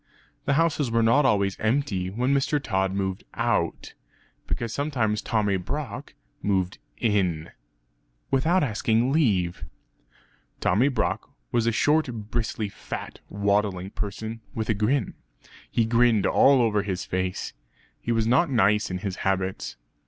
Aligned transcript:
The 0.45 0.53
houses 0.55 0.89
were 0.89 1.03
not 1.03 1.27
always 1.27 1.59
empty 1.59 2.09
when 2.09 2.33
Mr. 2.33 2.59
Tod 2.59 2.91
moved 2.91 3.23
out; 3.35 3.93
because 4.47 4.73
sometimes 4.73 5.21
Tommy 5.21 5.57
Brock 5.57 6.15
moved 6.41 6.79
in; 6.97 7.51
(without 8.31 8.63
asking 8.63 9.11
leave). 9.11 9.63
Tommy 10.59 10.87
Brock 10.87 11.29
was 11.51 11.67
a 11.67 11.71
short 11.71 12.07
bristly 12.31 12.67
fat 12.67 13.19
waddling 13.29 13.91
person 13.91 14.41
with 14.55 14.69
a 14.69 14.73
grin; 14.73 15.13
he 15.69 15.85
grinned 15.85 16.25
all 16.25 16.63
over 16.63 16.81
his 16.81 17.05
face. 17.05 17.53
He 17.99 18.11
was 18.11 18.25
not 18.25 18.49
nice 18.49 18.89
in 18.89 18.97
his 18.97 19.17
habits. 19.17 19.75